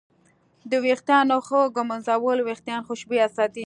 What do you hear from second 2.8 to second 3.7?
خوشبویه ساتي.